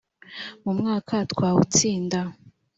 mu 0.63 0.71
mwaka 0.79 1.13
ntawutsinda. 1.25 2.19